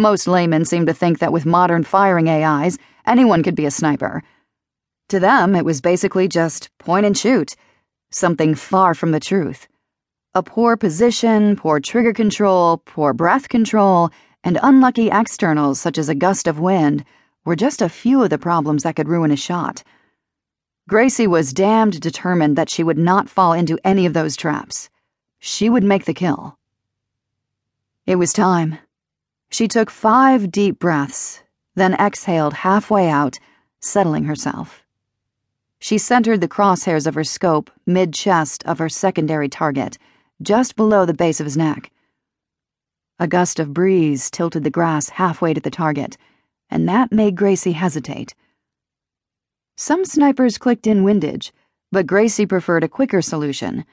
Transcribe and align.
Most 0.00 0.26
laymen 0.26 0.64
seem 0.64 0.86
to 0.86 0.94
think 0.94 1.18
that 1.18 1.30
with 1.30 1.44
modern 1.44 1.84
firing 1.84 2.26
AIs, 2.26 2.78
anyone 3.04 3.42
could 3.42 3.54
be 3.54 3.66
a 3.66 3.70
sniper. 3.70 4.22
To 5.10 5.20
them, 5.20 5.54
it 5.54 5.66
was 5.66 5.82
basically 5.82 6.26
just 6.26 6.70
point 6.78 7.04
and 7.04 7.14
shoot, 7.14 7.54
something 8.10 8.54
far 8.54 8.94
from 8.94 9.10
the 9.10 9.20
truth. 9.20 9.68
A 10.34 10.42
poor 10.42 10.78
position, 10.78 11.54
poor 11.54 11.80
trigger 11.80 12.14
control, 12.14 12.78
poor 12.78 13.12
breath 13.12 13.50
control, 13.50 14.08
and 14.42 14.58
unlucky 14.62 15.10
externals 15.10 15.78
such 15.78 15.98
as 15.98 16.08
a 16.08 16.14
gust 16.14 16.46
of 16.46 16.58
wind 16.58 17.04
were 17.44 17.54
just 17.54 17.82
a 17.82 17.90
few 17.90 18.22
of 18.22 18.30
the 18.30 18.38
problems 18.38 18.84
that 18.84 18.96
could 18.96 19.08
ruin 19.08 19.30
a 19.30 19.36
shot. 19.36 19.82
Gracie 20.88 21.26
was 21.26 21.52
damned 21.52 22.00
determined 22.00 22.56
that 22.56 22.70
she 22.70 22.82
would 22.82 22.96
not 22.96 23.28
fall 23.28 23.52
into 23.52 23.78
any 23.84 24.06
of 24.06 24.14
those 24.14 24.34
traps. 24.34 24.88
She 25.40 25.68
would 25.68 25.84
make 25.84 26.06
the 26.06 26.14
kill. 26.14 26.56
It 28.06 28.16
was 28.16 28.32
time. 28.32 28.78
She 29.52 29.66
took 29.66 29.90
five 29.90 30.52
deep 30.52 30.78
breaths, 30.78 31.42
then 31.74 31.94
exhaled 31.94 32.52
halfway 32.52 33.08
out, 33.08 33.40
settling 33.80 34.24
herself. 34.24 34.84
She 35.80 35.98
centered 35.98 36.40
the 36.40 36.48
crosshairs 36.48 37.04
of 37.04 37.16
her 37.16 37.24
scope 37.24 37.68
mid 37.84 38.14
chest 38.14 38.62
of 38.64 38.78
her 38.78 38.88
secondary 38.88 39.48
target, 39.48 39.98
just 40.40 40.76
below 40.76 41.04
the 41.04 41.14
base 41.14 41.40
of 41.40 41.46
his 41.46 41.56
neck. 41.56 41.90
A 43.18 43.26
gust 43.26 43.58
of 43.58 43.74
breeze 43.74 44.30
tilted 44.30 44.62
the 44.62 44.70
grass 44.70 45.08
halfway 45.08 45.52
to 45.52 45.60
the 45.60 45.70
target, 45.70 46.16
and 46.70 46.88
that 46.88 47.10
made 47.10 47.34
Gracie 47.34 47.72
hesitate. 47.72 48.36
Some 49.76 50.04
snipers 50.04 50.58
clicked 50.58 50.86
in 50.86 51.02
windage, 51.02 51.52
but 51.90 52.06
Gracie 52.06 52.46
preferred 52.46 52.84
a 52.84 52.88
quicker 52.88 53.20
solution. 53.20 53.84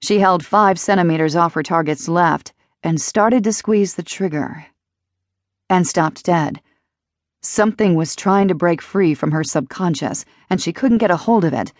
She 0.00 0.20
held 0.20 0.46
five 0.46 0.78
centimeters 0.78 1.34
off 1.34 1.54
her 1.54 1.62
target's 1.64 2.08
left 2.08 2.52
and 2.84 3.00
started 3.00 3.42
to 3.44 3.52
squeeze 3.52 3.96
the 3.96 4.02
trigger 4.04 4.66
and 5.72 5.86
stopped 5.86 6.22
dead. 6.22 6.60
Something 7.40 7.94
was 7.94 8.14
trying 8.14 8.46
to 8.48 8.54
break 8.54 8.82
free 8.82 9.14
from 9.14 9.30
her 9.30 9.42
subconscious, 9.42 10.26
and 10.50 10.60
she 10.60 10.70
couldn't 10.70 10.98
get 10.98 11.10
a 11.10 11.16
hold 11.16 11.46
of 11.46 11.54
it. 11.54 11.72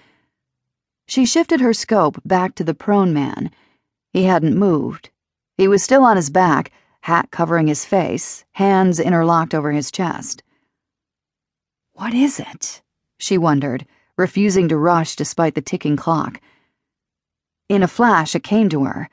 She 1.06 1.26
shifted 1.26 1.60
her 1.60 1.74
scope 1.74 2.18
back 2.24 2.54
to 2.54 2.64
the 2.64 2.72
prone 2.72 3.12
man. 3.12 3.50
He 4.10 4.24
hadn't 4.24 4.56
moved. 4.56 5.10
He 5.58 5.68
was 5.68 5.82
still 5.82 6.04
on 6.04 6.16
his 6.16 6.30
back, 6.30 6.72
hat 7.02 7.30
covering 7.30 7.66
his 7.66 7.84
face, 7.84 8.46
hands 8.52 8.98
interlocked 8.98 9.54
over 9.54 9.72
his 9.72 9.90
chest. 9.90 10.42
What 11.92 12.14
is 12.14 12.40
it? 12.40 12.80
she 13.18 13.36
wondered, 13.36 13.86
refusing 14.16 14.68
to 14.68 14.78
rush 14.78 15.16
despite 15.16 15.54
the 15.54 15.60
ticking 15.60 15.96
clock. 15.96 16.40
In 17.68 17.82
a 17.82 17.88
flash, 17.88 18.34
it 18.34 18.42
came 18.42 18.70
to 18.70 18.84
her. 18.84 19.10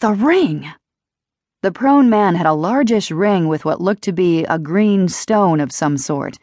The 0.00 0.10
ring! 0.10 0.68
The 1.60 1.72
prone 1.72 2.08
man 2.08 2.36
had 2.36 2.46
a 2.46 2.52
largish 2.52 3.10
ring 3.10 3.48
with 3.48 3.64
what 3.64 3.80
looked 3.80 4.02
to 4.02 4.12
be 4.12 4.44
a 4.44 4.60
green 4.60 5.08
stone 5.08 5.58
of 5.58 5.72
some 5.72 5.98
sort. 5.98 6.38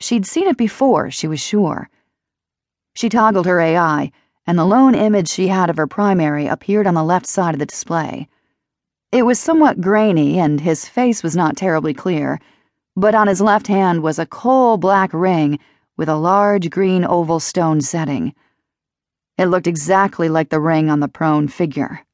She'd 0.00 0.24
seen 0.24 0.48
it 0.48 0.56
before, 0.56 1.10
she 1.10 1.28
was 1.28 1.38
sure. 1.38 1.90
She 2.94 3.10
toggled 3.10 3.44
her 3.44 3.60
AI, 3.60 4.10
and 4.46 4.58
the 4.58 4.64
lone 4.64 4.94
image 4.94 5.28
she 5.28 5.48
had 5.48 5.68
of 5.68 5.76
her 5.76 5.86
primary 5.86 6.46
appeared 6.46 6.86
on 6.86 6.94
the 6.94 7.04
left 7.04 7.26
side 7.26 7.54
of 7.54 7.58
the 7.58 7.66
display. 7.66 8.26
It 9.12 9.26
was 9.26 9.38
somewhat 9.38 9.82
grainy, 9.82 10.38
and 10.38 10.62
his 10.62 10.88
face 10.88 11.22
was 11.22 11.36
not 11.36 11.54
terribly 11.54 11.92
clear, 11.92 12.40
but 12.96 13.14
on 13.14 13.26
his 13.26 13.42
left 13.42 13.66
hand 13.66 14.02
was 14.02 14.18
a 14.18 14.24
coal 14.24 14.78
black 14.78 15.12
ring 15.12 15.58
with 15.98 16.08
a 16.08 16.16
large 16.16 16.70
green 16.70 17.04
oval 17.04 17.38
stone 17.38 17.82
setting. 17.82 18.34
It 19.36 19.46
looked 19.46 19.66
exactly 19.66 20.30
like 20.30 20.48
the 20.48 20.58
ring 20.58 20.88
on 20.88 21.00
the 21.00 21.08
prone 21.08 21.48
figure. 21.48 22.06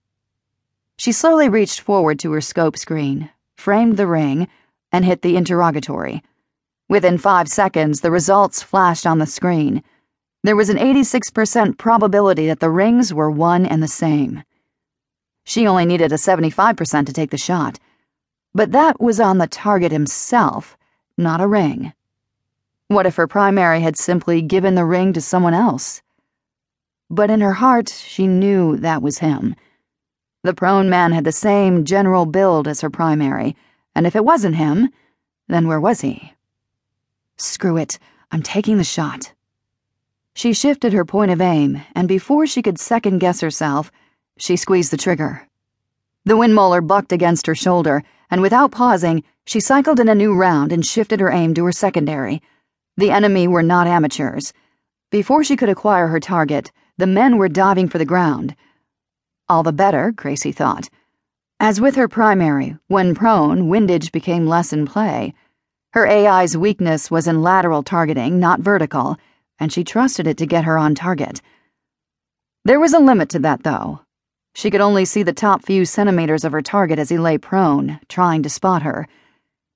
She 0.96 1.12
slowly 1.12 1.48
reached 1.48 1.80
forward 1.80 2.18
to 2.20 2.32
her 2.32 2.40
scope 2.40 2.76
screen, 2.76 3.30
framed 3.56 3.96
the 3.96 4.06
ring, 4.06 4.48
and 4.92 5.04
hit 5.04 5.22
the 5.22 5.36
interrogatory. 5.36 6.22
Within 6.88 7.18
five 7.18 7.48
seconds, 7.48 8.00
the 8.00 8.10
results 8.10 8.62
flashed 8.62 9.06
on 9.06 9.18
the 9.18 9.26
screen. 9.26 9.82
There 10.42 10.56
was 10.56 10.68
an 10.68 10.76
86% 10.76 11.78
probability 11.78 12.46
that 12.46 12.60
the 12.60 12.70
rings 12.70 13.12
were 13.12 13.30
one 13.30 13.66
and 13.66 13.82
the 13.82 13.88
same. 13.88 14.44
She 15.44 15.66
only 15.66 15.84
needed 15.84 16.12
a 16.12 16.16
75% 16.16 17.06
to 17.06 17.12
take 17.12 17.30
the 17.30 17.38
shot. 17.38 17.78
But 18.54 18.72
that 18.72 19.00
was 19.00 19.18
on 19.18 19.38
the 19.38 19.48
target 19.48 19.90
himself, 19.90 20.76
not 21.18 21.40
a 21.40 21.48
ring. 21.48 21.92
What 22.88 23.06
if 23.06 23.16
her 23.16 23.26
primary 23.26 23.80
had 23.80 23.96
simply 23.96 24.42
given 24.42 24.74
the 24.74 24.84
ring 24.84 25.12
to 25.14 25.20
someone 25.20 25.54
else? 25.54 26.02
But 27.10 27.30
in 27.30 27.40
her 27.40 27.54
heart, 27.54 27.88
she 27.88 28.26
knew 28.26 28.76
that 28.76 29.02
was 29.02 29.18
him. 29.18 29.56
The 30.44 30.52
prone 30.52 30.90
man 30.90 31.12
had 31.12 31.24
the 31.24 31.32
same 31.32 31.86
general 31.86 32.26
build 32.26 32.68
as 32.68 32.82
her 32.82 32.90
primary, 32.90 33.56
and 33.94 34.06
if 34.06 34.14
it 34.14 34.26
wasn't 34.26 34.56
him, 34.56 34.90
then 35.48 35.66
where 35.66 35.80
was 35.80 36.02
he? 36.02 36.34
Screw 37.38 37.78
it, 37.78 37.98
I'm 38.30 38.42
taking 38.42 38.76
the 38.76 38.84
shot. 38.84 39.32
She 40.34 40.52
shifted 40.52 40.92
her 40.92 41.06
point 41.06 41.30
of 41.30 41.40
aim, 41.40 41.80
and 41.94 42.06
before 42.06 42.46
she 42.46 42.60
could 42.60 42.78
second 42.78 43.20
guess 43.20 43.40
herself, 43.40 43.90
she 44.36 44.54
squeezed 44.54 44.92
the 44.92 44.98
trigger. 44.98 45.48
The 46.26 46.36
windmolar 46.36 46.86
bucked 46.86 47.12
against 47.12 47.46
her 47.46 47.54
shoulder, 47.54 48.02
and 48.30 48.42
without 48.42 48.70
pausing, 48.70 49.24
she 49.46 49.60
cycled 49.60 49.98
in 49.98 50.10
a 50.10 50.14
new 50.14 50.34
round 50.34 50.72
and 50.72 50.84
shifted 50.84 51.20
her 51.20 51.30
aim 51.30 51.54
to 51.54 51.64
her 51.64 51.72
secondary. 51.72 52.42
The 52.98 53.10
enemy 53.10 53.48
were 53.48 53.62
not 53.62 53.86
amateurs. 53.86 54.52
Before 55.08 55.42
she 55.42 55.56
could 55.56 55.70
acquire 55.70 56.08
her 56.08 56.20
target, 56.20 56.70
the 56.98 57.06
men 57.06 57.38
were 57.38 57.48
diving 57.48 57.88
for 57.88 57.96
the 57.96 58.04
ground. 58.04 58.54
All 59.46 59.62
the 59.62 59.72
better, 59.72 60.10
Gracie 60.10 60.52
thought. 60.52 60.88
As 61.60 61.80
with 61.80 61.96
her 61.96 62.08
primary, 62.08 62.78
when 62.88 63.14
prone, 63.14 63.68
windage 63.68 64.10
became 64.10 64.46
less 64.46 64.72
in 64.72 64.86
play. 64.86 65.34
Her 65.92 66.06
AI's 66.06 66.56
weakness 66.56 67.10
was 67.10 67.28
in 67.28 67.42
lateral 67.42 67.82
targeting, 67.82 68.40
not 68.40 68.60
vertical, 68.60 69.18
and 69.60 69.70
she 69.70 69.84
trusted 69.84 70.26
it 70.26 70.38
to 70.38 70.46
get 70.46 70.64
her 70.64 70.78
on 70.78 70.94
target. 70.94 71.42
There 72.64 72.80
was 72.80 72.94
a 72.94 72.98
limit 72.98 73.28
to 73.30 73.38
that, 73.40 73.64
though. 73.64 74.00
She 74.54 74.70
could 74.70 74.80
only 74.80 75.04
see 75.04 75.22
the 75.22 75.32
top 75.32 75.62
few 75.62 75.84
centimeters 75.84 76.44
of 76.44 76.52
her 76.52 76.62
target 76.62 76.98
as 76.98 77.10
he 77.10 77.18
lay 77.18 77.36
prone, 77.36 78.00
trying 78.08 78.42
to 78.44 78.48
spot 78.48 78.82
her. 78.82 79.06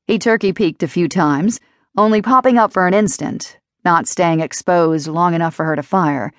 He 0.06 0.18
turkey 0.18 0.54
peeked 0.54 0.82
a 0.82 0.88
few 0.88 1.08
times, 1.08 1.60
only 1.96 2.22
popping 2.22 2.56
up 2.56 2.72
for 2.72 2.86
an 2.86 2.94
instant, 2.94 3.58
not 3.84 4.08
staying 4.08 4.40
exposed 4.40 5.08
long 5.08 5.34
enough 5.34 5.54
for 5.54 5.66
her 5.66 5.76
to 5.76 5.82
fire. 5.82 6.32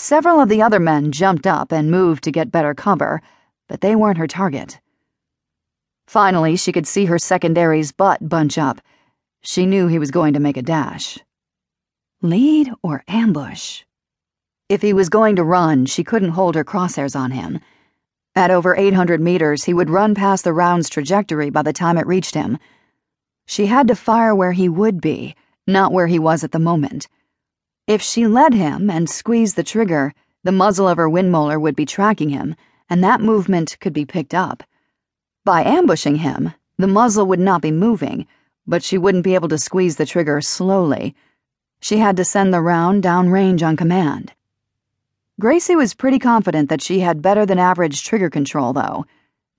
Several 0.00 0.38
of 0.38 0.48
the 0.48 0.62
other 0.62 0.78
men 0.78 1.10
jumped 1.10 1.44
up 1.44 1.72
and 1.72 1.90
moved 1.90 2.22
to 2.24 2.30
get 2.30 2.52
better 2.52 2.72
cover, 2.72 3.20
but 3.68 3.80
they 3.80 3.96
weren't 3.96 4.18
her 4.18 4.28
target. 4.28 4.78
Finally, 6.06 6.54
she 6.54 6.70
could 6.70 6.86
see 6.86 7.06
her 7.06 7.18
secondary's 7.18 7.90
butt 7.90 8.28
bunch 8.28 8.56
up. 8.58 8.80
She 9.42 9.66
knew 9.66 9.88
he 9.88 9.98
was 9.98 10.12
going 10.12 10.34
to 10.34 10.40
make 10.40 10.56
a 10.56 10.62
dash. 10.62 11.18
Lead 12.22 12.72
or 12.80 13.02
ambush? 13.08 13.82
If 14.68 14.82
he 14.82 14.92
was 14.92 15.08
going 15.08 15.34
to 15.36 15.44
run, 15.44 15.84
she 15.84 16.04
couldn't 16.04 16.30
hold 16.30 16.54
her 16.54 16.64
crosshairs 16.64 17.18
on 17.18 17.32
him. 17.32 17.58
At 18.36 18.52
over 18.52 18.76
800 18.76 19.20
meters, 19.20 19.64
he 19.64 19.74
would 19.74 19.90
run 19.90 20.14
past 20.14 20.44
the 20.44 20.52
round's 20.52 20.88
trajectory 20.88 21.50
by 21.50 21.62
the 21.62 21.72
time 21.72 21.98
it 21.98 22.06
reached 22.06 22.34
him. 22.34 22.58
She 23.46 23.66
had 23.66 23.88
to 23.88 23.96
fire 23.96 24.34
where 24.34 24.52
he 24.52 24.68
would 24.68 25.00
be, 25.00 25.34
not 25.66 25.92
where 25.92 26.06
he 26.06 26.20
was 26.20 26.44
at 26.44 26.52
the 26.52 26.60
moment. 26.60 27.08
If 27.88 28.02
she 28.02 28.26
led 28.26 28.52
him 28.52 28.90
and 28.90 29.08
squeezed 29.08 29.56
the 29.56 29.62
trigger, 29.64 30.12
the 30.44 30.52
muzzle 30.52 30.86
of 30.86 30.98
her 30.98 31.08
windmolar 31.08 31.58
would 31.58 31.74
be 31.74 31.86
tracking 31.86 32.28
him, 32.28 32.54
and 32.90 33.02
that 33.02 33.22
movement 33.22 33.78
could 33.80 33.94
be 33.94 34.04
picked 34.04 34.34
up. 34.34 34.62
By 35.42 35.64
ambushing 35.64 36.16
him, 36.16 36.52
the 36.76 36.86
muzzle 36.86 37.24
would 37.24 37.40
not 37.40 37.62
be 37.62 37.72
moving, 37.72 38.26
but 38.66 38.82
she 38.82 38.98
wouldn't 38.98 39.24
be 39.24 39.34
able 39.34 39.48
to 39.48 39.56
squeeze 39.56 39.96
the 39.96 40.04
trigger 40.04 40.42
slowly. 40.42 41.14
She 41.80 41.96
had 41.96 42.14
to 42.18 42.26
send 42.26 42.52
the 42.52 42.60
round 42.60 43.02
downrange 43.02 43.66
on 43.66 43.74
command. 43.74 44.34
Gracie 45.40 45.74
was 45.74 45.94
pretty 45.94 46.18
confident 46.18 46.68
that 46.68 46.82
she 46.82 47.00
had 47.00 47.22
better 47.22 47.46
than 47.46 47.58
average 47.58 48.04
trigger 48.04 48.28
control, 48.28 48.74
though. 48.74 49.06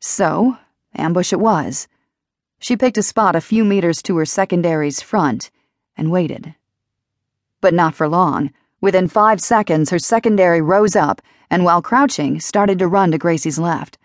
So, 0.01 0.55
ambush 0.93 1.33
it 1.33 1.39
was. 1.39 1.87
She 2.59 2.77
picked 2.77 2.99
a 2.99 3.01
spot 3.01 3.35
a 3.35 3.41
few 3.41 3.65
meters 3.65 4.03
to 4.03 4.17
her 4.17 4.25
secondary's 4.27 5.01
front 5.01 5.49
and 5.97 6.11
waited 6.11 6.53
but 7.61 7.73
not 7.73 7.95
for 7.95 8.07
long. 8.07 8.51
Within 8.81 9.07
five 9.07 9.41
seconds, 9.41 9.89
her 9.89 9.99
secondary 9.99 10.61
rose 10.61 10.95
up 10.95 11.21
and, 11.49 11.65
while 11.65 11.81
crouching, 11.81 12.39
started 12.39 12.79
to 12.79 12.87
run 12.87 13.11
to 13.11 13.17
Gracie's 13.17 13.59
left. 13.59 13.97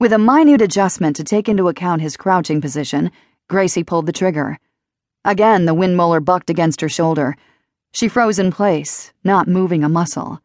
With 0.00 0.12
a 0.12 0.18
minute 0.18 0.62
adjustment 0.62 1.14
to 1.16 1.24
take 1.24 1.48
into 1.48 1.68
account 1.68 2.02
his 2.02 2.16
crouching 2.16 2.60
position, 2.60 3.10
Gracie 3.48 3.84
pulled 3.84 4.06
the 4.06 4.12
trigger. 4.12 4.58
Again, 5.24 5.66
the 5.66 5.74
windmolar 5.74 6.24
bucked 6.24 6.50
against 6.50 6.80
her 6.80 6.88
shoulder. 6.88 7.36
She 7.92 8.08
froze 8.08 8.38
in 8.38 8.50
place, 8.50 9.12
not 9.22 9.46
moving 9.46 9.84
a 9.84 9.88
muscle. 9.88 10.40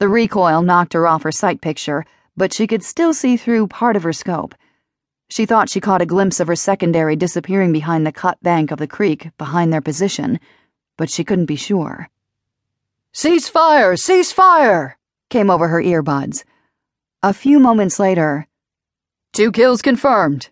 The 0.00 0.08
recoil 0.08 0.60
knocked 0.62 0.92
her 0.92 1.06
off 1.06 1.22
her 1.22 1.32
sight 1.32 1.60
picture, 1.60 2.04
but 2.36 2.52
she 2.52 2.66
could 2.66 2.82
still 2.82 3.14
see 3.14 3.36
through 3.36 3.68
part 3.68 3.96
of 3.96 4.02
her 4.02 4.12
scope. 4.12 4.54
She 5.30 5.46
thought 5.46 5.70
she 5.70 5.80
caught 5.80 6.02
a 6.02 6.06
glimpse 6.06 6.40
of 6.40 6.48
her 6.48 6.56
secondary 6.56 7.16
disappearing 7.16 7.72
behind 7.72 8.06
the 8.06 8.12
cut 8.12 8.42
bank 8.42 8.70
of 8.70 8.78
the 8.78 8.86
creek 8.86 9.30
behind 9.38 9.72
their 9.72 9.80
position 9.80 10.38
but 10.96 11.10
she 11.10 11.24
couldn't 11.24 11.46
be 11.46 11.56
sure. 11.56 12.08
Cease 13.12 13.48
fire! 13.48 13.96
Cease 13.96 14.32
fire! 14.32 14.98
came 15.30 15.50
over 15.50 15.68
her 15.68 15.82
earbuds. 15.82 16.44
A 17.22 17.32
few 17.32 17.58
moments 17.58 17.98
later, 17.98 18.46
Two 19.36 19.52
kills 19.52 19.82
confirmed. 19.82 20.48